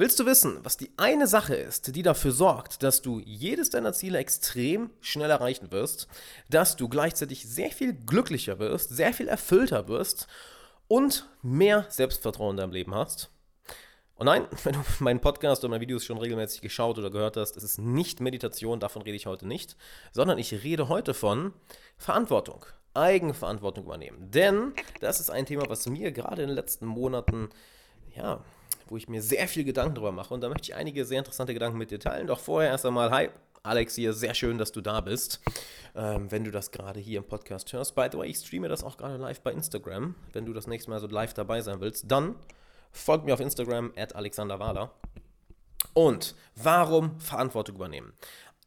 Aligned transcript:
Willst 0.00 0.20
du 0.20 0.26
wissen, 0.26 0.60
was 0.62 0.76
die 0.76 0.92
eine 0.96 1.26
Sache 1.26 1.56
ist, 1.56 1.96
die 1.96 2.02
dafür 2.04 2.30
sorgt, 2.30 2.84
dass 2.84 3.02
du 3.02 3.18
jedes 3.18 3.70
deiner 3.70 3.92
Ziele 3.92 4.18
extrem 4.18 4.90
schnell 5.00 5.28
erreichen 5.28 5.72
wirst, 5.72 6.06
dass 6.48 6.76
du 6.76 6.88
gleichzeitig 6.88 7.48
sehr 7.48 7.72
viel 7.72 7.94
glücklicher 7.94 8.60
wirst, 8.60 8.90
sehr 8.90 9.12
viel 9.12 9.26
erfüllter 9.26 9.88
wirst 9.88 10.28
und 10.86 11.28
mehr 11.42 11.84
Selbstvertrauen 11.88 12.52
in 12.52 12.58
deinem 12.58 12.70
Leben 12.70 12.94
hast? 12.94 13.30
Und 14.14 14.26
nein, 14.26 14.46
wenn 14.62 14.74
du 14.74 14.84
meinen 15.00 15.18
Podcast 15.18 15.64
oder 15.64 15.70
meine 15.70 15.80
Videos 15.80 16.04
schon 16.04 16.18
regelmäßig 16.18 16.60
geschaut 16.60 16.96
oder 16.96 17.10
gehört 17.10 17.36
hast, 17.36 17.56
es 17.56 17.64
ist 17.64 17.78
nicht 17.78 18.20
Meditation, 18.20 18.78
davon 18.78 19.02
rede 19.02 19.16
ich 19.16 19.26
heute 19.26 19.48
nicht, 19.48 19.76
sondern 20.12 20.38
ich 20.38 20.62
rede 20.62 20.88
heute 20.88 21.12
von 21.12 21.52
Verantwortung, 21.96 22.64
Eigenverantwortung 22.94 23.86
übernehmen. 23.86 24.30
Denn 24.30 24.74
das 25.00 25.18
ist 25.18 25.30
ein 25.30 25.44
Thema, 25.44 25.68
was 25.68 25.88
mir 25.88 26.12
gerade 26.12 26.42
in 26.42 26.48
den 26.50 26.56
letzten 26.56 26.86
Monaten, 26.86 27.48
ja, 28.14 28.44
wo 28.88 28.96
ich 28.96 29.08
mir 29.08 29.22
sehr 29.22 29.48
viel 29.48 29.64
Gedanken 29.64 29.94
darüber 29.94 30.12
mache. 30.12 30.34
Und 30.34 30.40
da 30.40 30.48
möchte 30.48 30.70
ich 30.70 30.74
einige 30.74 31.04
sehr 31.04 31.18
interessante 31.18 31.54
Gedanken 31.54 31.78
mit 31.78 31.90
dir 31.90 32.00
teilen. 32.00 32.26
Doch 32.26 32.40
vorher 32.40 32.70
erst 32.70 32.86
einmal, 32.86 33.10
hi, 33.10 33.28
Alex 33.62 33.94
hier, 33.94 34.12
sehr 34.12 34.34
schön, 34.34 34.58
dass 34.58 34.72
du 34.72 34.80
da 34.80 35.00
bist. 35.00 35.40
Ähm, 35.94 36.30
wenn 36.30 36.44
du 36.44 36.50
das 36.50 36.70
gerade 36.70 37.00
hier 37.00 37.18
im 37.18 37.24
Podcast 37.24 37.72
hörst. 37.72 37.94
By 37.94 38.08
the 38.10 38.18
way, 38.18 38.28
ich 38.28 38.38
streame 38.38 38.68
das 38.68 38.84
auch 38.84 38.96
gerade 38.96 39.16
live 39.16 39.40
bei 39.40 39.52
Instagram. 39.52 40.14
Wenn 40.32 40.46
du 40.46 40.52
das 40.52 40.66
nächste 40.66 40.90
Mal 40.90 41.00
so 41.00 41.06
live 41.06 41.34
dabei 41.34 41.60
sein 41.60 41.80
willst, 41.80 42.10
dann 42.10 42.36
folg 42.92 43.24
mir 43.24 43.34
auf 43.34 43.40
Instagram 43.40 43.92
at 43.96 44.14
alexanderwahler. 44.14 44.90
Und 45.94 46.34
warum 46.54 47.18
Verantwortung 47.20 47.76
übernehmen? 47.76 48.12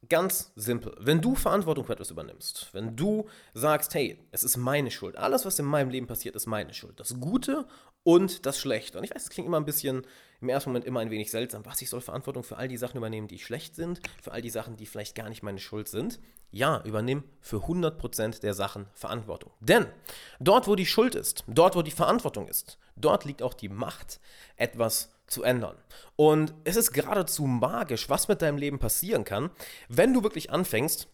Ganz 0.10 0.52
simpel. 0.56 0.96
Wenn 1.00 1.22
du 1.22 1.36
Verantwortung 1.36 1.86
für 1.86 1.94
etwas 1.94 2.10
übernimmst, 2.10 2.70
wenn 2.74 2.96
du 2.96 3.28
sagst, 3.54 3.94
hey, 3.94 4.18
es 4.32 4.44
ist 4.44 4.58
meine 4.58 4.90
Schuld, 4.90 5.16
alles, 5.16 5.46
was 5.46 5.60
in 5.60 5.66
meinem 5.66 5.90
Leben 5.90 6.08
passiert, 6.08 6.36
ist 6.36 6.48
meine 6.48 6.74
Schuld. 6.74 7.00
Das 7.00 7.20
Gute 7.20 7.68
und 8.04 8.48
das 8.48 8.58
Schlechte. 8.60 8.98
Und 8.98 9.04
ich 9.04 9.14
weiß, 9.14 9.24
es 9.24 9.30
klingt 9.30 9.48
immer 9.48 9.60
ein 9.60 9.66
bisschen, 9.66 10.06
im 10.42 10.50
ersten 10.50 10.72
Moment 10.72 10.86
immer 10.86 11.00
ein 11.00 11.12
wenig 11.12 11.32
seltsam. 11.32 11.66
Was, 11.66 11.82
ich 11.82 11.90
soll 11.90 12.02
Verantwortung 12.02 12.44
für 12.44 12.58
all 12.58 12.68
die 12.68 12.78
Sachen 12.78 12.98
übernehmen, 12.98 13.28
die 13.28 13.40
schlecht 13.40 13.76
sind, 13.76 14.02
für 14.22 14.32
all 14.32 14.42
die 14.42 14.50
Sachen, 14.50 14.76
die 14.76 14.86
vielleicht 14.86 15.16
gar 15.16 15.30
nicht 15.30 15.44
meine 15.44 15.60
Schuld 15.60 15.88
sind. 15.88 16.20
Ja, 16.50 16.82
übernimm 16.84 17.24
für 17.40 17.58
100% 17.58 18.42
der 18.42 18.54
Sachen 18.54 18.88
Verantwortung. 18.94 19.52
Denn 19.60 19.86
dort, 20.40 20.68
wo 20.68 20.76
die 20.76 20.86
Schuld 20.86 21.16
ist, 21.16 21.44
dort, 21.48 21.76
wo 21.76 21.82
die 21.82 21.92
Verantwortung 21.92 22.48
ist, 22.48 22.78
dort 22.96 23.24
liegt 23.24 23.42
auch 23.42 23.54
die 23.54 23.70
Macht, 23.70 24.20
etwas 24.58 25.14
zu 25.28 25.44
ändern. 25.44 25.78
Und 26.16 26.54
es 26.64 26.76
ist 26.76 26.92
geradezu 26.92 27.46
magisch, 27.46 28.10
was 28.10 28.28
mit 28.28 28.42
deinem 28.42 28.58
Leben 28.58 28.80
passieren 28.80 29.24
kann, 29.24 29.50
wenn 29.88 30.14
du 30.14 30.24
wirklich 30.24 30.52
anfängst, 30.52 31.08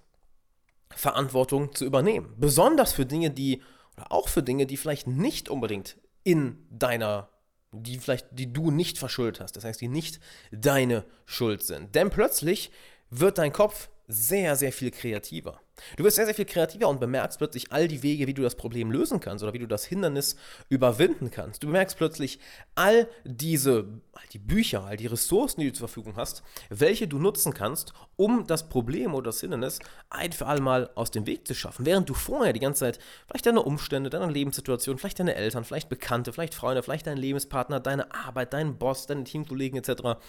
Verantwortung 0.96 1.76
zu 1.76 1.86
übernehmen. 1.86 2.34
Besonders 2.38 2.94
für 2.94 3.06
Dinge, 3.06 3.30
die, 3.30 3.62
oder 3.96 4.12
auch 4.12 4.30
für 4.30 4.42
Dinge, 4.42 4.66
die 4.66 4.78
vielleicht 4.78 5.08
nicht 5.08 5.50
unbedingt 5.50 5.98
in 6.24 6.66
deiner, 6.72 7.30
die 7.72 7.98
vielleicht, 8.00 8.28
die 8.32 8.52
du 8.52 8.72
nicht 8.72 8.98
verschuldet 8.98 9.42
hast. 9.42 9.56
Das 9.56 9.64
heißt, 9.64 9.82
die 9.82 9.88
nicht 9.88 10.20
deine 10.52 11.06
Schuld 11.26 11.64
sind. 11.64 11.96
Denn 11.96 12.10
plötzlich 12.10 12.72
wird 13.10 13.38
dein 13.38 13.54
Kopf 13.54 13.90
sehr, 14.08 14.56
sehr 14.56 14.72
viel 14.72 14.92
kreativer. 14.92 15.60
Du 15.96 16.04
wirst 16.04 16.16
sehr, 16.16 16.26
sehr 16.26 16.36
viel 16.36 16.46
kreativer 16.46 16.88
und 16.88 17.00
bemerkst 17.00 17.38
plötzlich 17.38 17.72
all 17.72 17.88
die 17.88 18.04
Wege, 18.04 18.28
wie 18.28 18.34
du 18.34 18.42
das 18.42 18.56
Problem 18.56 18.92
lösen 18.92 19.20
kannst 19.20 19.44
oder 19.44 19.54
wie 19.54 19.60
du 19.60 19.68
das 19.68 19.86
Hindernis 19.86 20.36
überwinden 20.70 21.32
kannst. 21.32 21.64
Du 21.64 21.68
bemerkst 21.68 21.98
plötzlich 21.98 22.40
all 22.76 23.08
diese, 23.24 23.86
all 24.14 24.24
die 24.34 24.40
Bücher, 24.40 24.84
all 24.84 24.98
die 24.98 25.08
Ressourcen, 25.08 25.62
die 25.62 25.68
du 25.68 25.74
zur 25.74 25.88
Verfügung 25.88 26.16
hast, 26.16 26.44
welche 26.70 27.08
du 27.08 27.20
nutzen 27.20 27.54
kannst, 27.54 27.94
um 28.16 28.48
das 28.48 28.70
Problem 28.70 29.14
oder 29.14 29.28
das 29.28 29.42
Hindernis 29.42 29.80
ein 30.10 30.32
für 30.32 30.48
alle 30.48 30.62
Mal 30.62 30.90
aus 30.96 31.12
dem 31.12 31.26
Weg 31.26 31.48
zu 31.48 31.54
schaffen. 31.54 31.86
Während 31.86 32.10
du 32.10 32.14
vorher 32.14 32.54
die 32.54 32.60
ganze 32.60 32.80
Zeit 32.82 33.00
vielleicht 33.28 33.46
deine 33.46 33.62
Umstände, 33.62 34.10
deine 34.10 34.32
Lebenssituation, 34.32 34.98
vielleicht 34.98 35.20
deine 35.20 35.36
Eltern, 35.36 35.64
vielleicht 35.64 35.90
Bekannte, 35.90 36.34
vielleicht 36.34 36.56
Freunde, 36.56 36.84
vielleicht 36.84 37.08
deinen 37.08 37.18
Lebenspartner, 37.18 37.80
deine 37.80 38.14
Arbeit, 38.14 38.54
deinen 38.54 38.78
Boss, 38.78 39.06
deine 39.06 39.24
Teamkollegen 39.24 39.78
etc. 39.78 40.20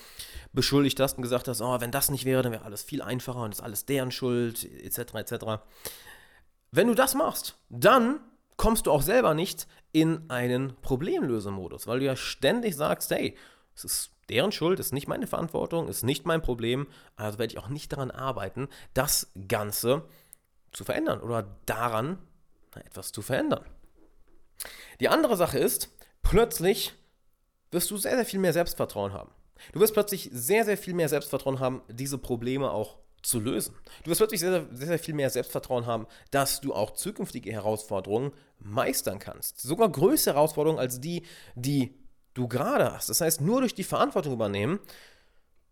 beschuldigt 0.52 1.00
hast 1.00 1.16
und 1.16 1.22
gesagt 1.22 1.48
hast, 1.48 1.60
oh, 1.60 1.80
wenn 1.80 1.90
das 1.90 2.10
nicht 2.10 2.24
wäre, 2.24 2.42
dann 2.42 2.52
wäre 2.52 2.64
alles 2.64 2.82
viel 2.82 3.02
einfacher 3.02 3.42
und 3.42 3.52
ist 3.52 3.62
alles 3.62 3.86
deren 3.86 4.10
Schuld 4.10 4.64
etc. 4.82 5.14
etc. 5.14 5.37
Wenn 6.70 6.88
du 6.88 6.94
das 6.94 7.14
machst, 7.14 7.58
dann 7.68 8.20
kommst 8.56 8.86
du 8.86 8.92
auch 8.92 9.02
selber 9.02 9.34
nicht 9.34 9.66
in 9.92 10.28
einen 10.28 10.76
Problemlösemodus, 10.82 11.86
weil 11.86 12.00
du 12.00 12.06
ja 12.06 12.16
ständig 12.16 12.76
sagst, 12.76 13.10
hey, 13.10 13.36
es 13.74 13.84
ist 13.84 14.10
deren 14.28 14.52
Schuld, 14.52 14.78
ist 14.80 14.92
nicht 14.92 15.08
meine 15.08 15.26
Verantwortung, 15.26 15.88
ist 15.88 16.02
nicht 16.02 16.26
mein 16.26 16.42
Problem, 16.42 16.86
also 17.16 17.38
werde 17.38 17.54
ich 17.54 17.58
auch 17.58 17.68
nicht 17.68 17.92
daran 17.92 18.10
arbeiten, 18.10 18.68
das 18.92 19.32
Ganze 19.48 20.04
zu 20.72 20.84
verändern 20.84 21.20
oder 21.20 21.56
daran 21.64 22.18
etwas 22.74 23.12
zu 23.12 23.22
verändern. 23.22 23.64
Die 25.00 25.08
andere 25.08 25.36
Sache 25.36 25.58
ist, 25.58 25.90
plötzlich 26.22 26.92
wirst 27.70 27.90
du 27.90 27.96
sehr, 27.96 28.16
sehr 28.16 28.26
viel 28.26 28.40
mehr 28.40 28.52
Selbstvertrauen 28.52 29.12
haben. 29.12 29.30
Du 29.72 29.80
wirst 29.80 29.94
plötzlich 29.94 30.30
sehr, 30.32 30.64
sehr 30.64 30.78
viel 30.78 30.94
mehr 30.94 31.08
Selbstvertrauen 31.08 31.60
haben, 31.60 31.82
diese 31.88 32.18
Probleme 32.18 32.70
auch 32.70 32.98
zu 33.22 33.40
lösen. 33.40 33.74
Du 34.04 34.10
wirst 34.10 34.20
plötzlich 34.20 34.40
sehr, 34.40 34.66
sehr, 34.70 34.86
sehr 34.86 34.98
viel 34.98 35.14
mehr 35.14 35.30
Selbstvertrauen 35.30 35.86
haben, 35.86 36.06
dass 36.30 36.60
du 36.60 36.74
auch 36.74 36.92
zukünftige 36.92 37.52
Herausforderungen 37.52 38.32
meistern 38.58 39.18
kannst. 39.18 39.60
Sogar 39.60 39.90
größere 39.90 40.34
Herausforderungen 40.34 40.80
als 40.80 41.00
die, 41.00 41.24
die 41.54 41.94
du 42.34 42.48
gerade 42.48 42.92
hast. 42.92 43.08
Das 43.08 43.20
heißt, 43.20 43.40
nur 43.40 43.60
durch 43.60 43.74
die 43.74 43.84
Verantwortung 43.84 44.32
übernehmen, 44.32 44.78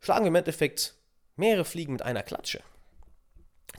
schlagen 0.01 0.25
wir 0.25 0.29
im 0.29 0.35
Endeffekt 0.35 0.97
mehrere 1.37 1.65
Fliegen 1.65 1.93
mit 1.93 2.03
einer 2.03 2.23
Klatsche. 2.23 2.61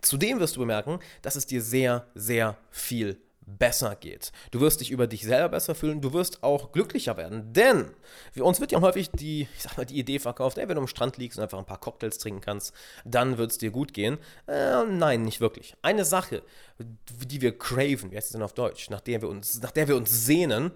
Zudem 0.01 0.39
wirst 0.39 0.55
du 0.55 0.59
bemerken, 0.59 0.99
dass 1.21 1.35
es 1.35 1.45
dir 1.45 1.61
sehr, 1.61 2.07
sehr 2.13 2.57
viel 2.69 3.21
besser 3.47 3.95
geht. 3.95 4.31
Du 4.51 4.59
wirst 4.59 4.81
dich 4.81 4.91
über 4.91 5.07
dich 5.07 5.23
selber 5.23 5.49
besser 5.49 5.73
fühlen, 5.73 6.01
du 6.01 6.13
wirst 6.13 6.43
auch 6.43 6.71
glücklicher 6.73 7.17
werden, 7.17 7.53
denn 7.53 7.91
für 8.33 8.43
uns 8.43 8.59
wird 8.59 8.71
ja 8.73 8.81
häufig 8.81 9.09
die, 9.11 9.47
ich 9.55 9.63
sag 9.63 9.77
mal, 9.77 9.85
die 9.85 9.97
Idee 9.97 10.19
verkauft, 10.19 10.57
ey, 10.57 10.67
wenn 10.67 10.75
du 10.75 10.81
am 10.81 10.87
Strand 10.87 11.17
liegst 11.17 11.37
und 11.37 11.43
einfach 11.43 11.57
ein 11.57 11.65
paar 11.65 11.79
Cocktails 11.79 12.17
trinken 12.17 12.41
kannst, 12.41 12.73
dann 13.05 13.37
wird 13.37 13.51
es 13.51 13.57
dir 13.57 13.71
gut 13.71 13.93
gehen. 13.93 14.17
Äh, 14.47 14.83
nein, 14.85 15.23
nicht 15.23 15.39
wirklich. 15.39 15.75
Eine 15.81 16.05
Sache, 16.05 16.43
die 16.77 17.41
wir 17.41 17.57
craven, 17.57 18.11
wie 18.11 18.17
heißt 18.17 18.27
es 18.27 18.33
denn 18.33 18.43
auf 18.43 18.53
Deutsch, 18.53 18.89
nach 18.89 19.01
der 19.01 19.21
wir 19.21 19.29
uns, 19.29 19.61
nach 19.61 19.71
der 19.71 19.87
wir 19.87 19.95
uns 19.95 20.25
sehnen, 20.25 20.71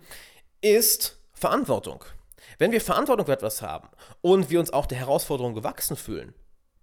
ist 0.61 1.19
Verantwortung. 1.33 2.05
Wenn 2.57 2.71
wir 2.71 2.81
Verantwortung 2.81 3.25
für 3.25 3.33
etwas 3.33 3.61
haben 3.61 3.89
und 4.21 4.49
wir 4.49 4.59
uns 4.59 4.71
auch 4.71 4.85
der 4.85 4.97
Herausforderung 4.97 5.53
gewachsen 5.53 5.97
fühlen, 5.97 6.33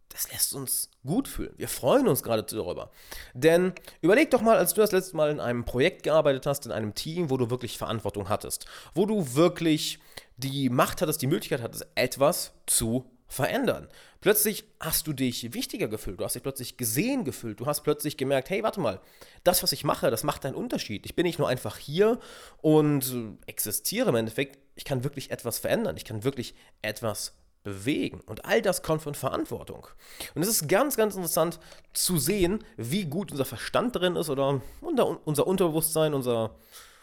das 0.09 0.31
lässt 0.33 0.55
uns 0.55 0.91
gut 1.05 1.29
fühlen. 1.29 1.55
Wir 1.57 1.69
freuen 1.69 2.09
uns 2.09 2.23
gerade 2.23 2.43
darüber. 2.43 2.91
Denn 3.35 3.73
überleg 4.01 4.31
doch 4.31 4.41
mal, 4.41 4.57
als 4.57 4.75
du 4.75 4.81
das 4.81 4.93
letzte 4.93 5.17
Mal 5.17 5.31
in 5.31 5.41
einem 5.41 5.65
Projekt 5.65 6.03
gearbeitet 6.03 6.47
hast, 6.47 6.67
in 6.67 6.73
einem 6.73 6.95
Team, 6.95 7.31
wo 7.31 7.37
du 7.37 7.51
wirklich 7.51 7.79
Verantwortung 7.79 8.29
hattest, 8.29 8.67
wo 8.95 9.07
du 9.07 9.35
wirklich 9.35 9.99
die 10.37 10.71
Macht 10.71 11.03
hattest, 11.03 11.23
die 11.23 11.27
Möglichkeit 11.27 11.63
hattest, 11.63 11.87
etwas 11.95 12.53
zu 12.67 13.11
verändern. 13.29 13.89
Plötzlich 14.21 14.65
hast 14.81 15.07
du 15.07 15.13
dich 15.13 15.53
wichtiger 15.55 15.87
gefühlt, 15.87 16.19
du 16.19 16.25
hast 16.25 16.35
dich 16.35 16.43
plötzlich 16.43 16.77
gesehen 16.77 17.25
gefühlt, 17.25 17.61
du 17.61 17.67
hast 17.67 17.83
plötzlich 17.83 18.17
gemerkt, 18.17 18.51
hey, 18.51 18.63
warte 18.63 18.81
mal, 18.81 19.01
das, 19.45 19.63
was 19.63 19.73
ich 19.73 19.85
mache, 19.85 20.11
das 20.11 20.25
macht 20.25 20.45
einen 20.47 20.57
Unterschied. 20.57 21.05
Ich 21.05 21.15
bin 21.15 21.25
nicht 21.25 21.39
nur 21.39 21.49
einfach 21.49 21.77
hier 21.77 22.19
und 22.63 23.39
existiere 23.47 24.09
im 24.09 24.17
Endeffekt, 24.17 24.59
ich 24.75 24.85
kann 24.85 25.05
wirklich 25.05 25.31
etwas 25.31 25.59
verändern, 25.59 25.97
ich 25.97 26.05
kann 26.05 26.25
wirklich 26.25 26.55
etwas 26.83 27.35
bewegen. 27.69 28.21
Und 28.27 28.45
all 28.45 28.63
das 28.63 28.83
kommt 28.83 29.03
von 29.03 29.15
Verantwortung. 29.15 29.87
Und 30.35 30.43
es 30.43 30.49
ist 30.49 30.69
ganz, 30.69 30.97
ganz 30.97 31.15
interessant 31.15 31.61
zu 31.93 32.19
sehen, 32.19 32.65
wie 32.77 33.05
gut 33.05 33.31
unser 33.31 33.45
Verstand 33.45 33.95
drin 33.97 34.17
ist 34.17 34.31
oder 34.31 34.61
unser 34.81 35.47
Unterbewusstsein, 35.47 36.15
unser 36.15 36.55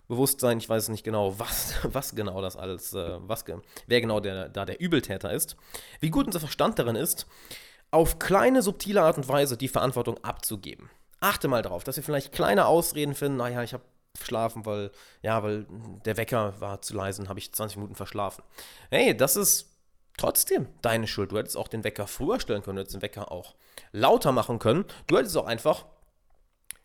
Bewusstsein, 0.07 0.57
ich 0.57 0.69
weiß 0.69 0.89
nicht 0.89 1.03
genau, 1.03 1.39
was, 1.39 1.73
was 1.83 2.15
genau 2.15 2.41
das 2.41 2.55
alles, 2.55 2.93
äh, 2.93 3.17
was, 3.21 3.45
wer 3.87 4.01
genau 4.01 4.19
der, 4.19 4.49
da 4.49 4.65
der 4.65 4.79
Übeltäter 4.79 5.31
ist, 5.31 5.55
wie 5.99 6.09
gut 6.09 6.25
unser 6.25 6.39
Verstand 6.39 6.77
darin 6.79 6.95
ist, 6.95 7.27
auf 7.91 8.19
kleine, 8.19 8.61
subtile 8.61 9.01
Art 9.01 9.17
und 9.17 9.27
Weise 9.27 9.57
die 9.57 9.67
Verantwortung 9.67 10.23
abzugeben. 10.23 10.89
Achte 11.21 11.47
mal 11.47 11.61
darauf, 11.61 11.83
dass 11.83 11.95
wir 11.95 12.03
vielleicht 12.03 12.33
kleine 12.33 12.65
Ausreden 12.65 13.15
finden, 13.15 13.37
naja, 13.37 13.63
ich 13.63 13.73
habe 13.73 13.83
verschlafen, 14.13 14.65
weil, 14.65 14.91
ja, 15.21 15.43
weil 15.43 15.65
der 16.05 16.17
Wecker 16.17 16.59
war 16.59 16.81
zu 16.81 16.93
leise 16.93 17.21
und 17.21 17.29
habe 17.29 17.39
ich 17.39 17.51
20 17.51 17.77
Minuten 17.77 17.95
verschlafen. 17.95 18.43
Hey, 18.89 19.15
das 19.15 19.35
ist 19.35 19.74
trotzdem 20.17 20.67
deine 20.81 21.07
Schuld. 21.07 21.31
Du 21.31 21.37
hättest 21.37 21.57
auch 21.57 21.67
den 21.67 21.83
Wecker 21.83 22.07
früher 22.07 22.39
stellen 22.39 22.61
können, 22.61 22.77
du 22.77 22.81
hättest 22.81 22.95
den 22.95 23.01
Wecker 23.01 23.31
auch 23.31 23.55
lauter 23.91 24.31
machen 24.31 24.59
können. 24.59 24.85
Du 25.07 25.17
hättest 25.17 25.37
auch 25.37 25.45
einfach 25.45 25.85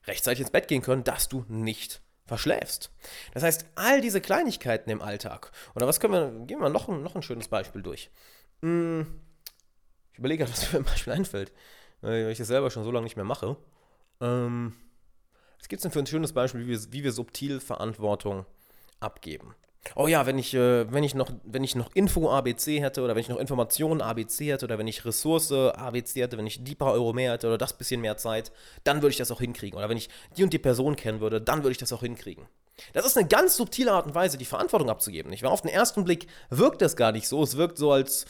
rechtzeitig 0.06 0.40
ins 0.40 0.50
Bett 0.50 0.69
gehen 0.69 0.82
können, 0.82 1.05
dass 1.05 1.28
du 1.28 1.44
nicht 1.49 2.02
verschläfst. 2.26 2.90
Das 3.34 3.43
heißt, 3.43 3.66
all 3.75 4.00
diese 4.00 4.20
Kleinigkeiten 4.20 4.88
im 4.90 5.02
Alltag, 5.02 5.50
oder 5.75 5.87
was 5.87 6.00
können 6.00 6.14
wir, 6.14 6.46
gehen 6.46 6.60
wir 6.60 6.69
noch 6.69 6.88
ein, 6.88 7.02
noch 7.02 7.16
ein 7.16 7.22
schönes 7.22 7.49
Beispiel 7.49 7.82
durch. 7.82 8.10
Hm, 8.62 9.20
ich 10.12 10.19
überlege 10.19 10.44
gerade, 10.44 10.52
was 10.56 10.72
mir 10.72 10.78
ein 10.78 10.84
Beispiel 10.84 11.12
einfällt, 11.12 11.52
weil 12.00 12.31
ich 12.31 12.38
das 12.38 12.49
selber 12.49 12.70
schon 12.70 12.84
so 12.84 12.90
lange 12.90 13.05
nicht 13.05 13.16
mehr 13.16 13.25
mache. 13.25 13.56
Ähm, 14.20 14.76
was 15.58 15.69
gibt 15.69 15.81
es 15.81 15.82
denn 15.82 15.93
für 15.93 15.99
ein 15.99 16.06
schönes 16.06 16.32
Beispiel, 16.32 16.62
wie 16.62 16.69
wir, 16.69 16.93
wie 16.93 17.05
wir 17.05 17.12
subtil 17.12 17.60
Verantwortung 17.60 18.46
abgeben? 19.00 19.55
Oh 19.97 20.06
ja, 20.06 20.27
wenn 20.27 20.38
ich, 20.38 20.55
äh, 20.55 20.93
wenn 20.93 21.03
ich 21.03 21.15
noch, 21.15 21.31
wenn 21.43 21.65
ich 21.65 21.75
noch 21.75 21.91
Info 21.94 22.31
ABC 22.31 22.81
hätte 22.81 23.03
oder 23.03 23.15
wenn 23.15 23.23
ich 23.23 23.29
noch 23.29 23.38
Informationen 23.38 24.03
ABC 24.03 24.53
hätte 24.53 24.67
oder 24.67 24.79
wenn 24.79 24.87
ich 24.87 25.05
Ressource 25.05 25.53
ABC 25.53 26.21
hätte, 26.23 26.37
wenn 26.37 26.47
ich 26.47 26.62
die 26.62 26.75
paar 26.75 26.93
Euro 26.93 27.12
mehr 27.12 27.32
hätte 27.32 27.47
oder 27.47 27.59
das 27.59 27.73
bisschen 27.73 28.00
mehr 28.00 28.17
Zeit, 28.17 28.53
dann 28.85 28.99
würde 28.99 29.11
ich 29.11 29.17
das 29.17 29.31
auch 29.31 29.41
hinkriegen. 29.41 29.79
Oder 29.79 29.88
wenn 29.88 29.97
ich 29.97 30.11
die 30.37 30.44
und 30.44 30.53
die 30.53 30.59
Person 30.59 30.97
kennen 30.97 31.21
würde, 31.21 31.41
dann 31.41 31.62
würde 31.62 31.73
ich 31.73 31.79
das 31.79 31.93
auch 31.93 32.00
hinkriegen. 32.00 32.47
Das 32.93 33.06
ist 33.06 33.17
eine 33.17 33.29
ganz 33.29 33.56
subtile 33.56 33.93
Art 33.93 34.06
und 34.06 34.15
Weise, 34.15 34.38
die 34.38 34.44
Verantwortung 34.44 34.91
abzugeben. 34.91 35.31
Nicht 35.31 35.43
wahr? 35.43 35.50
Auf 35.50 35.62
den 35.62 35.71
ersten 35.71 36.05
Blick 36.05 36.27
wirkt 36.50 36.82
das 36.82 36.94
gar 36.97 37.12
nicht 37.12 37.27
so. 37.27 37.43
Es 37.43 37.56
wirkt 37.56 37.79
so, 37.79 37.91
als 37.93 38.27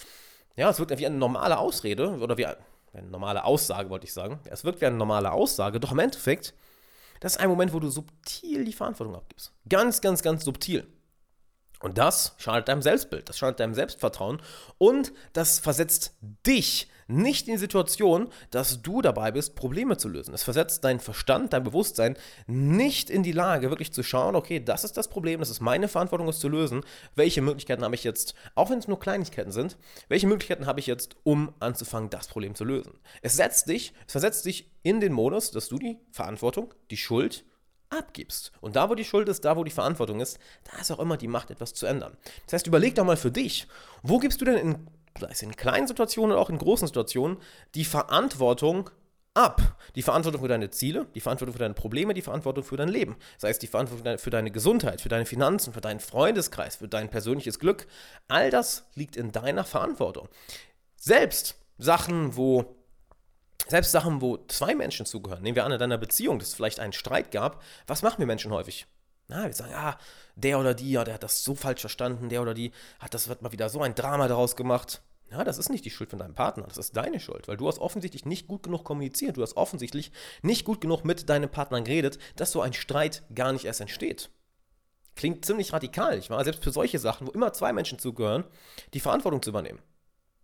Ja, 0.56 0.70
es 0.70 0.78
wirkt 0.78 0.96
wie 0.98 1.06
eine 1.06 1.16
normale 1.16 1.58
Ausrede 1.58 2.10
oder 2.10 2.38
wie 2.38 2.46
eine 2.46 2.58
normale 3.10 3.44
Aussage, 3.44 3.90
wollte 3.90 4.06
ich 4.06 4.12
sagen. 4.12 4.40
Es 4.44 4.64
wirkt 4.64 4.80
wie 4.80 4.86
eine 4.86 4.96
normale 4.96 5.32
Aussage, 5.32 5.80
doch 5.80 5.92
im 5.92 5.98
Endeffekt, 5.98 6.54
das 7.20 7.32
ist 7.32 7.40
ein 7.40 7.48
Moment, 7.48 7.72
wo 7.72 7.80
du 7.80 7.88
subtil 7.90 8.64
die 8.64 8.72
Verantwortung 8.72 9.14
abgibst. 9.14 9.52
Ganz, 9.68 10.00
ganz, 10.00 10.22
ganz 10.22 10.44
subtil. 10.44 10.86
Und 11.80 11.98
das 11.98 12.34
schadet 12.36 12.68
deinem 12.68 12.82
Selbstbild, 12.82 13.28
das 13.28 13.38
schadet 13.38 13.58
deinem 13.58 13.74
Selbstvertrauen 13.74 14.40
und 14.78 15.12
das 15.32 15.58
versetzt 15.58 16.14
dich 16.46 16.88
nicht 17.10 17.48
in 17.48 17.54
die 17.54 17.58
Situation, 17.58 18.28
dass 18.50 18.82
du 18.82 19.02
dabei 19.02 19.32
bist, 19.32 19.56
Probleme 19.56 19.96
zu 19.96 20.08
lösen. 20.08 20.32
Es 20.32 20.42
versetzt 20.42 20.84
deinen 20.84 21.00
Verstand, 21.00 21.52
dein 21.52 21.64
Bewusstsein 21.64 22.16
nicht 22.46 23.10
in 23.10 23.22
die 23.22 23.32
Lage, 23.32 23.70
wirklich 23.70 23.92
zu 23.92 24.02
schauen, 24.02 24.36
okay, 24.36 24.60
das 24.60 24.84
ist 24.84 24.96
das 24.96 25.08
Problem, 25.08 25.40
das 25.40 25.50
ist 25.50 25.60
meine 25.60 25.88
Verantwortung, 25.88 26.28
es 26.28 26.38
zu 26.38 26.48
lösen. 26.48 26.82
Welche 27.16 27.42
Möglichkeiten 27.42 27.82
habe 27.82 27.94
ich 27.94 28.04
jetzt, 28.04 28.34
auch 28.54 28.70
wenn 28.70 28.78
es 28.78 28.88
nur 28.88 29.00
Kleinigkeiten 29.00 29.50
sind, 29.50 29.76
welche 30.08 30.26
Möglichkeiten 30.26 30.66
habe 30.66 30.80
ich 30.80 30.86
jetzt, 30.86 31.16
um 31.24 31.52
anzufangen, 31.58 32.10
das 32.10 32.28
Problem 32.28 32.54
zu 32.54 32.64
lösen? 32.64 32.98
Es 33.22 33.36
setzt 33.36 33.68
dich, 33.68 33.92
es 34.06 34.12
versetzt 34.12 34.44
dich 34.46 34.70
in 34.82 35.00
den 35.00 35.12
Modus, 35.12 35.50
dass 35.50 35.68
du 35.68 35.78
die 35.78 35.98
Verantwortung, 36.12 36.72
die 36.90 36.96
Schuld 36.96 37.44
abgibst. 37.90 38.52
Und 38.60 38.76
da, 38.76 38.88
wo 38.88 38.94
die 38.94 39.04
Schuld 39.04 39.28
ist, 39.28 39.44
da, 39.44 39.56
wo 39.56 39.64
die 39.64 39.70
Verantwortung 39.70 40.20
ist, 40.20 40.38
da 40.64 40.80
ist 40.80 40.90
auch 40.90 41.00
immer 41.00 41.16
die 41.16 41.28
Macht, 41.28 41.50
etwas 41.50 41.74
zu 41.74 41.86
ändern. 41.86 42.16
Das 42.46 42.54
heißt, 42.54 42.66
überleg 42.66 42.94
doch 42.94 43.04
mal 43.04 43.16
für 43.16 43.30
dich, 43.30 43.66
wo 44.02 44.18
gibst 44.18 44.40
du 44.40 44.44
denn 44.44 44.56
in, 44.56 44.86
in 45.40 45.56
kleinen 45.56 45.86
Situationen 45.86 46.32
oder 46.32 46.40
auch 46.40 46.50
in 46.50 46.58
großen 46.58 46.86
Situationen, 46.86 47.38
die 47.74 47.84
Verantwortung 47.84 48.90
ab. 49.34 49.76
Die 49.94 50.02
Verantwortung 50.02 50.42
für 50.42 50.48
deine 50.48 50.70
Ziele, 50.70 51.06
die 51.14 51.20
Verantwortung 51.20 51.52
für 51.52 51.60
deine 51.60 51.74
Probleme, 51.74 52.14
die 52.14 52.22
Verantwortung 52.22 52.64
für 52.64 52.76
dein 52.76 52.88
Leben. 52.88 53.16
Sei 53.38 53.50
es 53.50 53.58
die 53.58 53.66
Verantwortung 53.66 54.18
für 54.18 54.30
deine 54.30 54.50
Gesundheit, 54.50 55.00
für 55.00 55.08
deine 55.08 55.26
Finanzen, 55.26 55.72
für 55.72 55.80
deinen 55.80 56.00
Freundeskreis, 56.00 56.76
für 56.76 56.88
dein 56.88 57.10
persönliches 57.10 57.58
Glück. 57.58 57.86
All 58.28 58.50
das 58.50 58.84
liegt 58.94 59.16
in 59.16 59.32
deiner 59.32 59.64
Verantwortung. 59.64 60.28
Selbst 60.96 61.56
Sachen, 61.78 62.36
wo 62.36 62.76
selbst 63.70 63.92
Sachen, 63.92 64.20
wo 64.20 64.38
zwei 64.48 64.74
Menschen 64.74 65.06
zugehören, 65.06 65.42
nehmen 65.42 65.56
wir 65.56 65.64
an 65.64 65.72
in 65.72 65.78
deiner 65.78 65.98
Beziehung, 65.98 66.38
dass 66.38 66.48
es 66.48 66.54
vielleicht 66.54 66.80
einen 66.80 66.92
Streit 66.92 67.30
gab, 67.30 67.62
was 67.86 68.02
machen 68.02 68.18
wir 68.18 68.26
Menschen 68.26 68.52
häufig? 68.52 68.86
Na, 69.28 69.46
wir 69.46 69.52
sagen, 69.54 69.70
ja, 69.70 69.96
der 70.34 70.58
oder 70.58 70.74
die, 70.74 70.90
ja, 70.90 71.04
der 71.04 71.14
hat 71.14 71.22
das 71.22 71.44
so 71.44 71.54
falsch 71.54 71.80
verstanden, 71.80 72.28
der 72.28 72.42
oder 72.42 72.52
die 72.52 72.72
hat 72.98 73.14
das 73.14 73.28
wird 73.28 73.42
mal 73.42 73.52
wieder 73.52 73.68
so 73.68 73.80
ein 73.80 73.94
Drama 73.94 74.26
daraus 74.26 74.56
gemacht. 74.56 75.02
Ja, 75.30 75.44
das 75.44 75.58
ist 75.58 75.70
nicht 75.70 75.84
die 75.84 75.90
Schuld 75.90 76.10
von 76.10 76.18
deinem 76.18 76.34
Partner, 76.34 76.64
das 76.66 76.78
ist 76.78 76.96
deine 76.96 77.20
Schuld, 77.20 77.46
weil 77.46 77.56
du 77.56 77.68
hast 77.68 77.78
offensichtlich 77.78 78.24
nicht 78.24 78.48
gut 78.48 78.64
genug 78.64 78.82
kommuniziert, 78.82 79.36
du 79.36 79.42
hast 79.42 79.56
offensichtlich 79.56 80.10
nicht 80.42 80.64
gut 80.64 80.80
genug 80.80 81.04
mit 81.04 81.28
deinem 81.28 81.48
Partner 81.48 81.80
geredet, 81.80 82.18
dass 82.34 82.50
so 82.50 82.60
ein 82.60 82.72
Streit 82.72 83.22
gar 83.32 83.52
nicht 83.52 83.64
erst 83.64 83.80
entsteht. 83.80 84.30
Klingt 85.14 85.44
ziemlich 85.44 85.72
radikal, 85.72 86.16
nicht 86.16 86.30
wahr? 86.30 86.42
Selbst 86.42 86.64
für 86.64 86.72
solche 86.72 86.98
Sachen, 86.98 87.28
wo 87.28 87.30
immer 87.30 87.52
zwei 87.52 87.72
Menschen 87.72 88.00
zugehören, 88.00 88.44
die 88.94 89.00
Verantwortung 89.00 89.42
zu 89.42 89.50
übernehmen. 89.50 89.78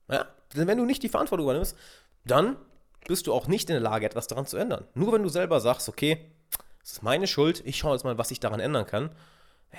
Ja? 0.09 0.27
Denn 0.55 0.69
wenn 0.69 0.79
du 0.79 0.85
nicht 0.85 1.03
die 1.03 1.09
Verantwortung 1.09 1.47
übernimmst, 1.47 1.77
dann 2.25 2.57
bist 3.07 3.27
du 3.27 3.33
auch 3.33 3.47
nicht 3.47 3.69
in 3.71 3.75
der 3.75 3.83
Lage, 3.83 4.07
etwas 4.07 4.27
daran 4.27 4.47
zu 4.47 4.57
ändern. 4.57 4.87
Nur 4.95 5.13
wenn 5.13 5.23
du 5.23 5.29
selber 5.29 5.61
sagst, 5.61 5.89
okay, 5.89 6.31
es 6.83 6.93
ist 6.93 7.03
meine 7.03 7.27
Schuld, 7.27 7.63
ich 7.65 7.77
schaue 7.77 7.93
jetzt 7.93 8.05
mal, 8.05 8.19
was 8.19 8.31
ich 8.31 8.41
daran 8.41 8.61
ändern 8.61 8.87
kann, 8.87 9.11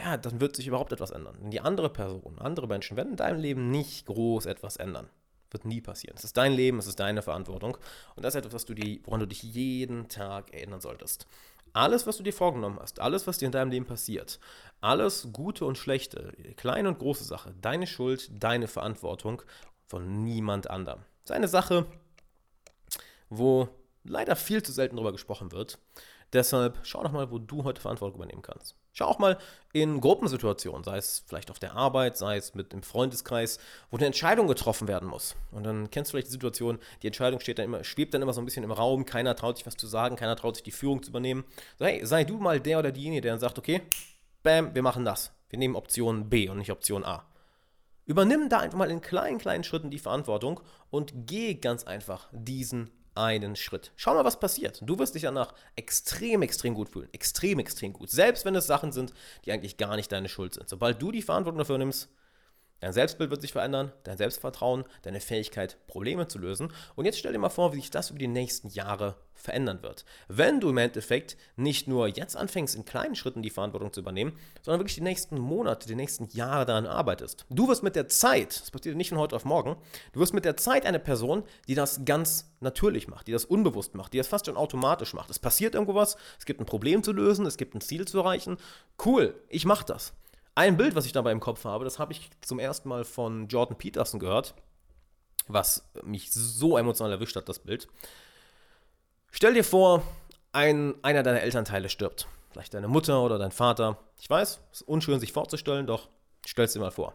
ja, 0.04 0.18
dann 0.18 0.42
wird 0.42 0.56
sich 0.56 0.68
überhaupt 0.68 0.92
etwas 0.92 1.12
ändern. 1.12 1.38
Denn 1.42 1.52
die 1.52 1.62
andere 1.62 1.90
Person, 1.90 2.40
andere 2.40 2.68
Menschen 2.68 2.98
werden 2.98 3.12
in 3.12 3.16
deinem 3.16 3.40
Leben 3.40 3.72
nicht 3.72 4.06
groß 4.06 4.46
etwas 4.46 4.78
ändern. 4.78 5.10
Wird 5.50 5.66
nie 5.66 5.80
passieren. 5.80 6.16
Es 6.18 6.26
ist 6.26 6.36
dein 6.36 6.54
Leben, 6.54 6.78
es 6.78 6.88
ist 6.88 7.00
deine 7.00 7.22
Verantwortung. 7.22 7.78
Und 8.16 8.24
das 8.24 8.36
ist 8.36 8.40
etwas, 8.40 8.54
was 8.54 8.66
du 8.66 8.74
die, 8.74 9.02
woran 9.06 9.22
du 9.22 9.26
dich 9.26 9.44
jeden 9.44 10.10
Tag 10.10 10.54
erinnern 10.54 10.82
solltest. 10.82 11.26
Alles, 11.74 12.08
was 12.08 12.18
du 12.18 12.24
dir 12.24 12.34
vorgenommen 12.34 12.80
hast, 12.82 13.00
alles, 13.00 13.28
was 13.28 13.38
dir 13.38 13.46
in 13.46 13.52
deinem 13.52 13.72
Leben 13.72 13.86
passiert, 13.86 14.40
alles 14.82 15.30
Gute 15.32 15.64
und 15.66 15.78
Schlechte, 15.78 16.34
kleine 16.56 16.90
und 16.90 17.00
große 17.00 17.24
Sache, 17.24 17.54
deine 17.62 17.88
Schuld, 17.88 18.30
deine 18.44 18.68
Verantwortung 18.68 19.42
von 19.86 20.24
niemand 20.24 20.70
anderem. 20.70 21.00
Das 21.24 21.32
ist 21.32 21.36
eine 21.36 21.48
Sache, 21.48 21.86
wo 23.30 23.70
leider 24.04 24.36
viel 24.36 24.64
zu 24.64 24.72
selten 24.72 24.96
darüber 24.96 25.12
gesprochen 25.12 25.52
wird. 25.52 25.80
Deshalb 26.34 26.80
schau 26.84 27.04
doch 27.04 27.12
mal, 27.12 27.32
wo 27.32 27.40
du 27.40 27.64
heute 27.64 27.82
Verantwortung 27.82 28.20
übernehmen 28.20 28.42
kannst. 28.42 28.76
Schau 28.92 29.06
auch 29.06 29.20
mal 29.20 29.38
in 29.74 30.02
Gruppensituationen, 30.02 30.84
sei 30.84 30.98
es 30.98 31.24
vielleicht 31.28 31.52
auf 31.52 31.60
der 31.60 31.76
Arbeit, 31.76 32.18
sei 32.18 32.36
es 32.36 32.56
mit 32.56 32.74
dem 32.74 32.82
Freundeskreis, 32.84 33.60
wo 33.92 33.98
eine 33.98 34.08
Entscheidung 34.08 34.48
getroffen 34.48 34.88
werden 34.88 35.08
muss. 35.08 35.36
Und 35.52 35.64
dann 35.64 35.90
kennst 35.92 36.10
du 36.10 36.14
vielleicht 36.14 36.28
die 36.28 36.32
Situation, 36.34 36.80
die 37.02 37.08
Entscheidung 37.08 37.40
steht 37.40 37.60
dann 37.60 37.66
immer, 37.66 37.84
schwebt 37.84 38.14
dann 38.14 38.24
immer 38.24 38.34
so 38.34 38.42
ein 38.42 38.46
bisschen 38.46 38.64
im 38.64 38.72
Raum, 38.72 39.06
keiner 39.06 39.36
traut 39.36 39.58
sich 39.58 39.68
was 39.68 39.78
zu 39.78 39.88
sagen, 39.88 40.16
keiner 40.16 40.36
traut 40.36 40.56
sich 40.56 40.64
die 40.64 40.72
Führung 40.72 41.04
zu 41.04 41.12
übernehmen. 41.12 41.46
So, 41.78 41.86
hey, 41.86 42.06
sei 42.06 42.24
du 42.24 42.40
mal 42.40 42.60
der 42.60 42.80
oder 42.80 42.92
diejenige, 42.92 43.22
der 43.22 43.34
dann 43.34 43.40
sagt, 43.40 43.60
okay, 43.60 43.84
bam, 44.44 44.74
wir 44.74 44.82
machen 44.82 45.06
das. 45.06 45.32
Wir 45.50 45.60
nehmen 45.60 45.76
Option 45.76 46.28
B 46.30 46.50
und 46.50 46.58
nicht 46.58 46.72
Option 46.72 47.06
A. 47.06 47.24
Übernimm 48.06 48.50
da 48.50 48.60
einfach 48.60 48.80
mal 48.80 48.90
in 48.90 49.02
kleinen, 49.02 49.38
kleinen 49.38 49.64
Schritten 49.64 49.92
die 49.92 50.00
Verantwortung 50.00 50.60
und 50.90 51.14
geh 51.28 51.54
ganz 51.56 51.84
einfach 51.84 52.30
diesen 52.32 52.90
einen 53.18 53.56
Schritt. 53.56 53.92
Schau 53.96 54.14
mal, 54.14 54.26
was 54.26 54.40
passiert. 54.40 54.80
Du 54.84 54.98
wirst 55.00 55.16
dich 55.16 55.24
danach 55.24 55.54
extrem, 55.76 56.42
extrem 56.42 56.74
gut 56.74 56.90
fühlen. 56.90 57.10
Extrem, 57.12 57.60
extrem 57.60 57.94
gut. 57.94 58.10
Selbst 58.10 58.46
wenn 58.46 58.56
es 58.56 58.68
Sachen 58.68 58.92
sind, 58.92 59.14
die 59.46 59.52
eigentlich 59.52 59.78
gar 59.78 59.96
nicht 59.96 60.12
deine 60.12 60.30
Schuld 60.30 60.54
sind. 60.54 60.70
Sobald 60.70 61.02
du 61.02 61.12
die 61.12 61.22
Verantwortung 61.22 61.60
dafür 61.60 61.78
nimmst, 61.78 62.10
Dein 62.80 62.94
Selbstbild 62.94 63.32
wird 63.32 63.42
sich 63.42 63.54
verändern, 63.54 63.92
dein 64.04 64.18
Selbstvertrauen, 64.18 64.84
deine 65.02 65.20
Fähigkeit, 65.20 65.78
Probleme 65.88 66.28
zu 66.28 66.38
lösen. 66.38 66.72
Und 66.96 67.06
jetzt 67.06 67.18
stell 67.18 67.34
dir 67.34 67.40
mal 67.40 67.50
vor, 67.50 67.74
wie 67.74 67.78
sich 67.78 67.90
das 67.90 68.12
über 68.12 68.20
die 68.20 68.28
nächsten 68.28 68.70
Jahre 68.70 69.16
verändern 69.34 69.82
wird. 69.82 70.06
Wenn 70.28 70.60
du 70.60 70.70
im 70.70 70.78
Endeffekt 70.78 71.38
nicht 71.56 71.88
nur 71.88 72.08
jetzt 72.08 72.36
anfängst, 72.36 72.76
in 72.76 72.86
kleinen 72.86 73.16
Schritten 73.16 73.42
die 73.42 73.50
Verantwortung 73.50 73.94
zu 73.94 74.02
übernehmen, 74.02 74.38
sondern 74.62 74.80
wirklich 74.80 74.96
die 74.96 75.02
nächsten 75.02 75.40
Monate, 75.40 75.88
die 75.88 75.96
nächsten 75.96 76.26
Jahre 76.26 76.66
daran 76.66 76.86
arbeitest. 76.86 77.46
Du 77.50 77.68
wirst 77.68 77.84
mit 77.84 77.96
der 77.96 78.08
Zeit, 78.08 78.60
das 78.60 78.72
passiert 78.72 78.96
nicht 78.96 79.10
von 79.10 79.18
heute 79.18 79.36
auf 79.36 79.46
morgen, 79.46 79.78
du 80.14 80.20
wirst 80.20 80.34
mit 80.34 80.46
der 80.46 80.58
Zeit 80.58 80.86
eine 80.86 81.00
Person, 81.00 81.44
die 81.68 81.76
das 81.76 82.06
ganz 82.06 82.52
natürlich 82.60 83.08
macht, 83.08 83.28
die 83.28 83.32
das 83.32 83.46
unbewusst 83.46 83.96
macht, 83.96 84.14
die 84.14 84.18
das 84.18 84.28
fast 84.28 84.48
schon 84.48 84.58
automatisch 84.58 85.14
macht. 85.14 85.30
Es 85.30 85.40
passiert 85.40 85.76
irgendwo 85.76 85.96
was, 85.96 86.18
es 86.40 86.46
gibt 86.46 86.60
ein 86.60 86.66
Problem 86.66 87.04
zu 87.04 87.12
lösen, 87.12 87.46
es 87.46 87.58
gibt 87.58 87.76
ein 87.76 87.82
Ziel 87.82 88.08
zu 88.08 88.20
erreichen. 88.20 88.58
Cool, 89.04 89.36
ich 89.50 89.66
mache 89.66 89.86
das. 89.86 90.14
Ein 90.58 90.76
Bild, 90.76 90.96
was 90.96 91.06
ich 91.06 91.12
dabei 91.12 91.34
im 91.34 91.40
Kopf 91.40 91.66
habe, 91.66 91.84
das 91.84 92.00
habe 92.00 92.14
ich 92.14 92.32
zum 92.42 92.58
ersten 92.58 92.90
Mal 92.90 93.04
von 93.04 93.48
Jordan 93.48 93.78
Peterson 93.78 94.20
gehört, 94.20 94.56
was 95.48 95.88
mich 96.02 96.32
so 96.32 96.80
emotional 96.80 97.12
erwischt 97.12 97.36
hat, 97.36 97.48
das 97.48 97.60
Bild. 97.60 97.88
Stell 99.30 99.54
dir 99.54 99.64
vor, 99.64 100.02
ein, 100.54 100.96
einer 101.04 101.22
deiner 101.22 101.42
Elternteile 101.42 101.90
stirbt. 101.90 102.28
Vielleicht 102.50 102.74
deine 102.74 102.88
Mutter 102.88 103.22
oder 103.22 103.38
dein 103.38 103.52
Vater. 103.52 104.00
Ich 104.20 104.28
weiß, 104.28 104.60
es 104.72 104.82
ist 104.82 104.88
unschön 104.88 105.20
sich 105.20 105.32
vorzustellen, 105.32 105.86
doch 105.86 106.10
stell 106.44 106.66
es 106.66 106.74
dir 106.74 106.80
mal 106.80 106.90
vor. 106.90 107.14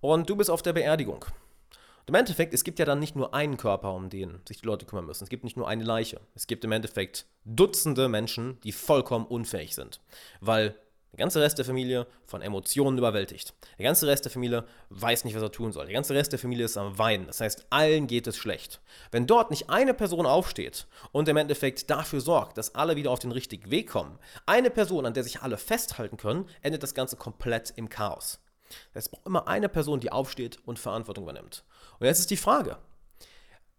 Und 0.00 0.30
du 0.30 0.34
bist 0.34 0.50
auf 0.50 0.62
der 0.62 0.72
Beerdigung. 0.72 1.22
Und 1.22 2.08
Im 2.08 2.14
Endeffekt, 2.14 2.54
es 2.54 2.64
gibt 2.64 2.78
ja 2.78 2.86
dann 2.86 2.98
nicht 2.98 3.14
nur 3.14 3.34
einen 3.34 3.58
Körper, 3.58 3.92
um 3.92 4.08
den 4.08 4.40
sich 4.48 4.62
die 4.62 4.66
Leute 4.66 4.86
kümmern 4.86 5.04
müssen. 5.04 5.24
Es 5.24 5.28
gibt 5.28 5.44
nicht 5.44 5.58
nur 5.58 5.68
eine 5.68 5.84
Leiche. 5.84 6.22
Es 6.34 6.46
gibt 6.46 6.64
im 6.64 6.72
Endeffekt 6.72 7.26
Dutzende 7.44 8.08
Menschen, 8.08 8.58
die 8.62 8.72
vollkommen 8.72 9.26
unfähig 9.26 9.74
sind. 9.74 10.00
Weil 10.40 10.74
der 11.12 11.18
ganze 11.18 11.40
Rest 11.40 11.58
der 11.58 11.64
Familie 11.64 12.06
von 12.24 12.40
Emotionen 12.40 12.98
überwältigt. 12.98 13.54
Der 13.78 13.84
ganze 13.84 14.06
Rest 14.06 14.24
der 14.24 14.32
Familie 14.32 14.64
weiß 14.90 15.24
nicht, 15.24 15.34
was 15.34 15.42
er 15.42 15.50
tun 15.50 15.72
soll. 15.72 15.86
Der 15.86 15.94
ganze 15.94 16.14
Rest 16.14 16.32
der 16.32 16.38
Familie 16.38 16.64
ist 16.64 16.76
am 16.76 16.98
Weinen. 16.98 17.26
Das 17.26 17.40
heißt, 17.40 17.66
allen 17.70 18.06
geht 18.06 18.26
es 18.26 18.36
schlecht. 18.36 18.80
Wenn 19.10 19.26
dort 19.26 19.50
nicht 19.50 19.70
eine 19.70 19.94
Person 19.94 20.26
aufsteht 20.26 20.86
und 21.12 21.28
im 21.28 21.36
Endeffekt 21.36 21.90
dafür 21.90 22.20
sorgt, 22.20 22.58
dass 22.58 22.74
alle 22.74 22.96
wieder 22.96 23.10
auf 23.10 23.18
den 23.18 23.32
richtigen 23.32 23.70
Weg 23.70 23.90
kommen, 23.90 24.18
eine 24.46 24.70
Person, 24.70 25.06
an 25.06 25.14
der 25.14 25.24
sich 25.24 25.42
alle 25.42 25.56
festhalten 25.56 26.16
können, 26.16 26.46
endet 26.62 26.82
das 26.82 26.94
Ganze 26.94 27.16
komplett 27.16 27.72
im 27.76 27.88
Chaos. 27.88 28.40
Es 28.94 29.08
braucht 29.08 29.26
immer 29.26 29.48
eine 29.48 29.68
Person, 29.68 30.00
die 30.00 30.12
aufsteht 30.12 30.58
und 30.64 30.78
Verantwortung 30.78 31.24
übernimmt. 31.24 31.64
Und 31.98 32.06
jetzt 32.06 32.20
ist 32.20 32.30
die 32.30 32.36
Frage, 32.36 32.78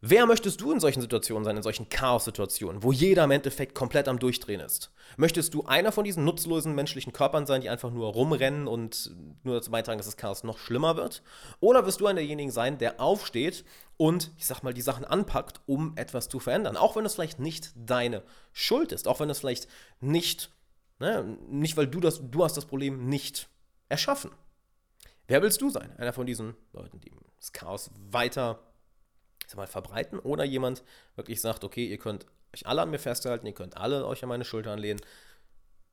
Wer 0.04 0.26
möchtest 0.26 0.60
du 0.62 0.72
in 0.72 0.80
solchen 0.80 1.00
Situationen 1.00 1.44
sein, 1.46 1.56
in 1.56 1.62
solchen 1.62 1.88
Chaos-Situationen, 1.88 2.82
wo 2.82 2.92
jeder 2.92 3.24
im 3.24 3.30
Endeffekt 3.30 3.76
komplett 3.76 4.08
am 4.08 4.18
Durchdrehen 4.18 4.60
ist? 4.60 4.92
Möchtest 5.16 5.54
du 5.54 5.66
einer 5.66 5.92
von 5.92 6.04
diesen 6.04 6.26
nutzlosen 6.26 6.74
menschlichen 6.74 7.14
Körpern 7.14 7.46
sein, 7.46 7.62
die 7.62 7.70
einfach 7.70 7.92
nur 7.92 8.12
rumrennen 8.12 8.68
und 8.68 9.16
nur 9.44 9.54
dazu 9.54 9.70
beitragen, 9.70 10.00
dass 10.00 10.08
das 10.08 10.18
Chaos 10.18 10.44
noch 10.44 10.58
schlimmer 10.58 10.98
wird? 10.98 11.22
Oder 11.60 11.86
wirst 11.86 12.02
du 12.02 12.08
einer 12.08 12.20
derjenigen 12.20 12.50
sein, 12.50 12.80
der 12.80 13.00
aufsteht 13.00 13.64
und, 13.98 14.32
ich 14.40 14.48
sag 14.48 14.64
mal, 14.64 14.74
die 14.74 14.82
Sachen 14.82 15.06
anpackt, 15.06 15.62
um 15.68 15.96
etwas 15.98 16.30
zu 16.30 16.40
verändern? 16.40 16.78
Auch 16.78 16.96
wenn 16.96 17.06
es 17.06 17.14
vielleicht 17.14 17.40
nicht 17.40 17.72
deine 17.76 18.24
Schuld 18.54 18.94
ist, 18.94 19.08
auch 19.08 19.20
wenn 19.20 19.30
es 19.30 19.38
vielleicht 19.38 19.68
nicht, 20.00 20.52
ne, 20.98 21.38
nicht 21.48 21.78
weil 21.78 21.86
du 21.86 22.00
das, 22.00 22.22
du 22.24 22.44
hast 22.44 22.58
das 22.58 22.66
Problem 22.66 23.08
nicht 23.08 23.50
erschaffen. 23.88 24.32
Wer 25.28 25.44
willst 25.44 25.62
du 25.62 25.70
sein? 25.70 25.96
Einer 25.98 26.12
von 26.12 26.26
diesen 26.26 26.56
Leuten, 26.74 27.00
die 27.02 27.12
das 27.38 27.54
Chaos 27.54 27.92
weiter 28.10 28.60
sag 29.52 29.58
mal, 29.58 29.68
verbreiten 29.68 30.20
oder 30.20 30.44
jemand 30.44 30.84
wirklich 31.16 31.42
sagt, 31.42 31.64
okay, 31.64 31.86
ihr 31.86 31.98
könnt 31.98 32.26
euch 32.56 32.66
alle 32.68 32.82
an 32.82 32.90
mir 32.90 33.00
festhalten, 33.00 33.46
ihr 33.46 33.54
könnt 33.54 33.78
alle 33.78 34.06
euch 34.06 34.24
an 34.24 34.30
meine 34.30 34.46
Schulter 34.46 34.72
anlehnen. 34.72 35.02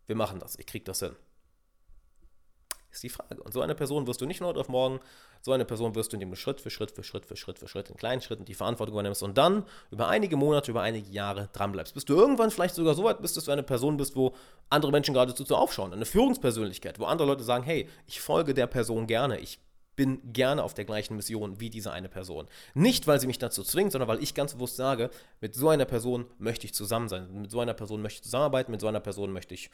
Wir 0.06 0.16
machen 0.16 0.40
das, 0.40 0.58
ich 0.58 0.66
krieg 0.66 0.84
das 0.84 1.00
hin. 1.00 1.14
Ist 2.90 3.02
die 3.02 3.10
Frage. 3.10 3.42
Und 3.42 3.52
so 3.52 3.60
eine 3.60 3.74
Person 3.74 4.06
wirst 4.06 4.20
du 4.22 4.26
nicht 4.26 4.38
von 4.38 4.46
heute 4.46 4.60
auf 4.60 4.70
morgen, 4.70 4.98
so 5.42 5.52
eine 5.52 5.66
Person 5.66 5.94
wirst 5.94 6.12
du, 6.12 6.16
indem 6.16 6.30
du 6.30 6.36
Schritt 6.36 6.60
für 6.60 6.70
Schritt 6.70 6.90
für 6.90 7.04
Schritt 7.04 7.26
für 7.26 7.36
Schritt 7.36 7.58
für 7.58 7.68
Schritt 7.68 7.90
in 7.90 7.96
kleinen 7.96 8.22
Schritten 8.22 8.46
die 8.46 8.54
Verantwortung 8.54 8.94
übernimmst 8.94 9.22
und 9.22 9.36
dann 9.36 9.64
über 9.90 10.08
einige 10.08 10.36
Monate, 10.36 10.70
über 10.70 10.80
einige 10.80 11.10
Jahre 11.10 11.50
dranbleibst. 11.52 11.92
Bis 11.92 12.06
du 12.06 12.14
irgendwann 12.14 12.50
vielleicht 12.50 12.74
sogar 12.74 12.94
so 12.94 13.04
weit 13.04 13.20
bist, 13.20 13.36
dass 13.36 13.44
du 13.44 13.50
eine 13.50 13.62
Person 13.62 13.98
bist, 13.98 14.16
wo 14.16 14.34
andere 14.70 14.90
Menschen 14.90 15.12
geradezu 15.12 15.44
zu 15.44 15.54
aufschauen. 15.54 15.92
Eine 15.92 16.06
Führungspersönlichkeit, 16.06 16.98
wo 16.98 17.04
andere 17.04 17.28
Leute 17.28 17.44
sagen, 17.44 17.62
hey, 17.64 17.88
ich 18.06 18.22
folge 18.22 18.54
der 18.54 18.66
Person 18.66 19.06
gerne, 19.06 19.38
ich 19.38 19.58
bin 19.98 20.32
gerne 20.32 20.62
auf 20.62 20.74
der 20.74 20.84
gleichen 20.84 21.16
Mission 21.16 21.58
wie 21.58 21.70
diese 21.70 21.90
eine 21.90 22.08
Person. 22.08 22.46
Nicht, 22.72 23.08
weil 23.08 23.18
sie 23.18 23.26
mich 23.26 23.40
dazu 23.40 23.64
zwingt, 23.64 23.90
sondern 23.90 24.06
weil 24.06 24.22
ich 24.22 24.32
ganz 24.32 24.54
bewusst 24.54 24.76
sage, 24.76 25.10
mit 25.40 25.56
so 25.56 25.70
einer 25.70 25.86
Person 25.86 26.26
möchte 26.38 26.66
ich 26.66 26.72
zusammen 26.72 27.08
sein, 27.08 27.42
mit 27.42 27.50
so 27.50 27.58
einer 27.58 27.74
Person 27.74 28.00
möchte 28.00 28.18
ich 28.18 28.22
zusammenarbeiten, 28.22 28.70
mit 28.70 28.80
so 28.80 28.86
einer 28.86 29.00
Person 29.00 29.32
möchte 29.32 29.54
ich 29.54 29.70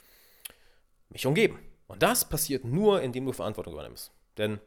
mich 1.10 1.26
umgeben. 1.26 1.58
Und 1.88 2.02
das 2.02 2.26
passiert 2.26 2.64
nur, 2.64 3.02
indem 3.02 3.26
du 3.26 3.32
Verantwortung 3.32 3.74
übernimmst. 3.74 4.12
Denn, 4.38 4.60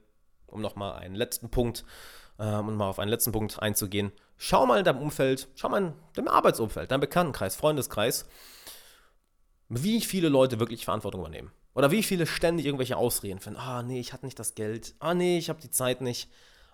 um 0.46 0.62
nochmal 0.62 1.00
einen 1.00 1.16
letzten 1.16 1.50
Punkt, 1.50 1.86
ähm, 2.38 2.68
um 2.68 2.76
mal 2.76 2.90
auf 2.90 3.00
einen 3.00 3.10
letzten 3.10 3.32
Punkt 3.32 3.60
einzugehen, 3.60 4.12
schau 4.38 4.68
mal 4.68 4.78
in 4.78 4.86
deinem 4.86 5.02
Umfeld, 5.02 5.48
schau 5.56 5.70
mal 5.70 5.80
in 5.82 5.94
deinem 6.14 6.28
Arbeitsumfeld, 6.28 6.92
deinem 6.92 7.02
Bekanntenkreis, 7.02 7.56
Freundeskreis, 7.56 8.28
wie 9.70 10.02
viele 10.02 10.30
Leute 10.30 10.60
wirklich 10.60 10.86
Verantwortung 10.86 11.22
übernehmen. 11.22 11.52
Oder 11.78 11.92
wie 11.92 12.02
viele 12.02 12.26
ständig 12.26 12.66
irgendwelche 12.66 12.98
Ausreden 12.98 13.40
finden. 13.40 13.60
Ah, 13.60 13.84
nee, 13.84 14.00
ich 14.00 14.12
hatte 14.12 14.26
nicht 14.26 14.40
das 14.40 14.56
Geld. 14.56 14.96
Ah, 14.98 15.14
nee, 15.14 15.38
ich 15.38 15.48
habe 15.48 15.62
die 15.62 15.70
Zeit 15.70 16.02
nicht. 16.02 16.28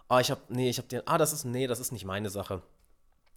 Ah, 0.07 0.21
ich 0.21 0.31
habe, 0.31 0.39
nee, 0.47 0.69
ich 0.69 0.77
habe 0.77 0.87
den, 0.87 1.01
ah, 1.05 1.17
das 1.17 1.33
ist, 1.33 1.43
nee, 1.43 1.67
das 1.67 1.81
ist 1.81 1.91
nicht 1.91 2.05
meine 2.05 2.29
Sache. 2.29 2.61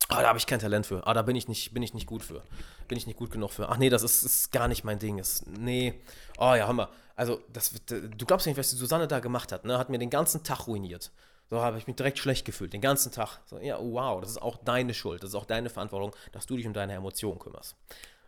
Ah, 0.09 0.23
da 0.23 0.29
habe 0.29 0.39
ich 0.39 0.47
kein 0.47 0.61
Talent 0.61 0.87
für. 0.87 1.05
Ah, 1.09 1.13
da 1.13 1.23
bin 1.23 1.35
ich 1.35 1.49
nicht, 1.49 1.75
bin 1.75 1.83
ich 1.83 1.93
nicht 1.93 2.07
gut 2.07 2.23
für. 2.23 2.45
Bin 2.87 2.97
ich 2.97 3.09
nicht 3.09 3.19
gut 3.19 3.33
genug 3.33 3.51
für. 3.51 3.69
Ach 3.69 3.79
nee, 3.79 3.91
das 3.91 4.05
ist, 4.05 4.23
ist 4.23 4.53
gar 4.53 4.69
nicht 4.69 4.85
mein 4.85 5.01
Ding. 5.01 5.19
Ist, 5.19 5.45
nee. 5.49 5.95
Oh 6.39 6.55
ja, 6.55 6.69
Hammer. 6.69 6.89
Also, 7.17 7.41
das, 7.53 7.73
du 7.85 8.27
glaubst 8.27 8.47
nicht, 8.47 8.57
was 8.57 8.71
die 8.71 8.77
Susanne 8.77 9.09
da 9.09 9.19
gemacht 9.19 9.51
hat, 9.51 9.65
ne? 9.65 9.77
Hat 9.77 9.91
mir 9.91 9.99
den 9.99 10.11
ganzen 10.11 10.45
Tag 10.45 10.69
ruiniert. 10.69 11.11
So 11.51 11.61
habe 11.61 11.79
ich 11.79 11.89
mich 11.89 11.97
direkt 11.97 12.21
schlecht 12.21 12.45
gefühlt, 12.45 12.75
den 12.75 12.81
ganzen 12.81 13.11
Tag. 13.11 13.41
So, 13.47 13.59
ja, 13.59 13.77
wow, 13.81 14.21
das 14.21 14.31
ist 14.31 14.41
auch 14.41 14.59
deine 14.59 14.95
Schuld. 14.95 15.25
Das 15.25 15.31
ist 15.31 15.35
auch 15.35 15.45
deine 15.45 15.69
Verantwortung, 15.69 16.15
dass 16.31 16.47
du 16.47 16.57
dich 16.57 16.67
um 16.69 16.75
deine 16.75 16.93
Emotionen 16.93 17.41
kümmerst. 17.41 17.75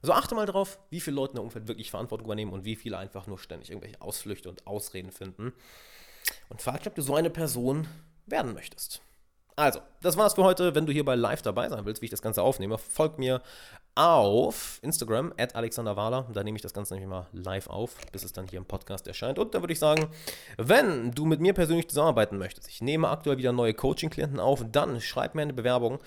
Also 0.02 0.12
achte 0.12 0.35
mal 0.35 0.47
drauf, 0.47 0.78
wie 0.90 1.00
viele 1.00 1.17
Leute 1.17 1.33
in 1.33 1.37
der 1.37 1.45
Umfeld 1.45 1.69
wirklich 1.69 1.90
Verantwortung 1.90 2.26
übernehmen 2.26 2.52
und 2.52 2.64
wie 2.64 2.76
viele 2.76 2.99
einfach 2.99 3.26
nur 3.26 3.38
ständig 3.38 3.71
irgendwelche 3.71 4.00
Ausflüchte 4.00 4.49
und 4.49 4.67
Ausreden 4.67 5.11
finden. 5.11 5.52
Und 6.49 6.62
frag 6.62 6.78
dich, 6.78 6.88
ob 6.88 6.95
du 6.95 7.02
so 7.02 7.14
eine 7.14 7.31
Person 7.31 7.87
werden 8.26 8.55
möchtest. 8.55 9.02
Also, 9.57 9.81
das 10.02 10.17
war's 10.17 10.35
für 10.35 10.45
heute. 10.45 10.76
Wenn 10.76 10.87
du 10.87 10.93
hierbei 10.93 11.17
live 11.17 11.43
dabei 11.43 11.69
sein 11.69 11.85
willst, 11.85 12.00
wie 12.00 12.07
ich 12.07 12.12
das 12.12 12.23
Ganze 12.23 12.43
aufnehme, 12.43 12.78
folg 12.78 13.19
mir 13.19 13.43
auf 13.97 14.78
Instagram, 14.83 15.35
at 15.37 15.57
alexanderwahler. 15.57 16.28
Da 16.33 16.45
nehme 16.45 16.55
ich 16.55 16.62
das 16.62 16.73
Ganze 16.73 16.95
nämlich 16.95 17.11
mal 17.11 17.26
live 17.33 17.67
auf, 17.67 17.97
bis 18.12 18.23
es 18.23 18.33
dann 18.33 18.47
hier 18.47 18.59
im 18.59 18.67
Podcast 18.67 19.09
erscheint. 19.09 19.40
Und 19.40 19.57
da 19.57 19.61
würde 19.61 19.73
ich 19.73 19.81
sagen, 19.81 20.07
wenn 20.59 21.11
du 21.11 21.25
mit 21.25 21.40
mir 21.40 21.55
persönlich 21.55 21.88
zusammenarbeiten 21.88 22.38
möchtest, 22.38 22.69
ich 22.69 22.81
nehme 22.81 23.09
aktuell 23.09 23.38
wieder 23.38 23.50
neue 23.50 23.75
Coaching-Klienten 23.75 24.38
auf, 24.38 24.64
dann 24.71 25.00
schreib 25.00 25.35
mir 25.35 25.43
eine 25.43 25.52
Bewerbung 25.52 25.99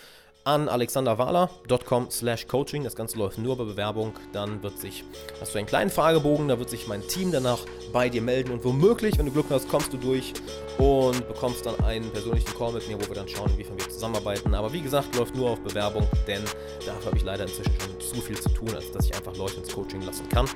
an 0.43 0.67
alexanderwahler.com 0.67 2.09
slash 2.09 2.47
coaching. 2.47 2.83
Das 2.83 2.95
Ganze 2.95 3.17
läuft 3.17 3.37
nur 3.37 3.57
bei 3.57 3.63
Bewerbung. 3.63 4.13
Dann 4.33 4.61
wird 4.63 4.77
sich, 4.77 5.03
hast 5.39 5.53
du 5.53 5.59
einen 5.59 5.67
kleinen 5.67 5.89
Fragebogen, 5.89 6.47
da 6.47 6.57
wird 6.59 6.69
sich 6.69 6.87
mein 6.87 7.07
Team 7.07 7.31
danach 7.31 7.59
bei 7.93 8.09
dir 8.09 8.21
melden 8.21 8.51
und 8.51 8.63
womöglich, 8.63 9.17
wenn 9.17 9.25
du 9.25 9.31
Glück 9.31 9.47
hast, 9.49 9.69
kommst 9.69 9.93
du 9.93 9.97
durch 9.97 10.33
und 10.77 11.27
bekommst 11.27 11.65
dann 11.65 11.79
einen 11.83 12.09
persönlichen 12.11 12.53
Call 12.57 12.73
mit 12.73 12.87
mir, 12.87 12.97
wo 12.97 13.07
wir 13.07 13.15
dann 13.15 13.27
schauen, 13.27 13.51
wie 13.57 13.65
wir 13.65 13.89
zusammenarbeiten. 13.89 14.53
Aber 14.55 14.71
wie 14.73 14.81
gesagt, 14.81 15.15
läuft 15.15 15.35
nur 15.35 15.51
auf 15.51 15.61
Bewerbung, 15.61 16.07
denn 16.27 16.43
dafür 16.85 17.05
habe 17.05 17.17
ich 17.17 17.23
leider 17.23 17.43
inzwischen 17.43 17.73
schon 17.79 17.99
zu 17.99 18.21
viel 18.21 18.39
zu 18.39 18.49
tun, 18.49 18.69
als 18.73 18.91
dass 18.91 19.05
ich 19.05 19.15
einfach 19.15 19.35
Leute 19.37 19.57
ins 19.57 19.73
Coaching 19.73 20.01
lassen 20.01 20.27
kann. 20.29 20.47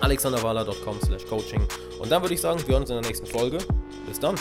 alexanderwahler.com 0.00 1.00
slash 1.04 1.26
coaching. 1.26 1.62
Und 1.98 2.10
dann 2.10 2.22
würde 2.22 2.34
ich 2.34 2.40
sagen, 2.40 2.60
wir 2.66 2.72
hören 2.72 2.82
uns 2.82 2.90
in 2.90 3.00
der 3.00 3.06
nächsten 3.06 3.26
Folge. 3.26 3.58
Bis 4.06 4.18
dann. 4.18 4.36